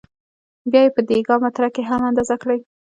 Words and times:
بیا 0.71 0.81
یې 0.85 0.93
په 0.95 1.01
دېکا 1.09 1.35
متره 1.43 1.67
کې 1.75 1.83
هم 1.89 2.01
اندازه 2.09 2.35
کړئ. 2.41 2.59